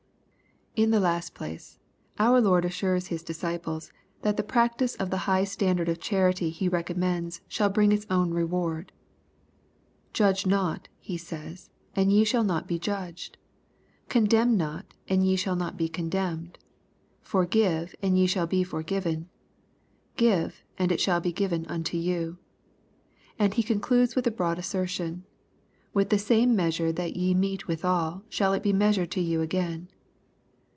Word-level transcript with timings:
In 0.73 0.91
the 0.91 1.01
last 1.01 1.33
place, 1.35 1.79
our 2.17 2.39
Lord 2.39 2.63
assures 2.63 3.07
His 3.07 3.23
disciples 3.23 3.91
that 4.21 4.37
the 4.37 4.41
practice 4.41 4.95
of 4.95 5.09
the 5.09 5.27
high 5.27 5.43
standard 5.43 5.89
of 5.89 5.99
charity 5.99 6.49
He 6.49 6.69
recom^ 6.69 6.95
mends 6.95 7.41
shall 7.49 7.67
bring 7.69 7.91
its 7.91 8.05
otvn 8.05 8.33
reward, 8.33 8.93
"Judge 10.13 10.45
not," 10.45 10.87
He 10.97 11.17
says, 11.17 11.69
"and 11.93 12.09
ye 12.09 12.23
shall 12.23 12.45
not 12.45 12.69
be 12.69 12.79
judged: 12.79 13.37
condemn 14.07 14.55
not, 14.55 14.93
and 15.09 15.27
ye 15.27 15.35
shall 15.35 15.57
not 15.57 15.75
be 15.75 15.89
condemned: 15.89 16.57
forgive, 17.19 17.93
and 18.01 18.17
ye 18.17 18.25
shall 18.25 18.47
be 18.47 18.63
forgiven: 18.63 19.27
give, 20.15 20.63
and 20.77 20.89
it 20.89 21.01
shall 21.01 21.19
be 21.19 21.33
given 21.33 21.65
unto 21.65 21.97
you." 21.97 22.37
And 23.37 23.53
He 23.55 23.61
concludes 23.61 24.15
with 24.15 24.23
the 24.23 24.31
broad 24.31 24.57
asseition," 24.57 25.23
With 25.93 26.11
the 26.11 26.17
same 26.17 26.55
measure 26.55 26.93
that 26.93 27.17
ye 27.17 27.33
mete 27.33 27.67
withal, 27.67 28.23
shall 28.29 28.53
it 28.53 28.63
be 28.63 28.71
measured 28.71 29.11
to 29.11 29.21
you 29.21 29.41
again." 29.41 29.89